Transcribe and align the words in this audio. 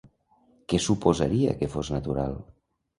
Què 0.73 0.79
suposaria 0.87 1.55
que 1.63 1.73
fos 1.77 1.95
natural? 1.99 2.39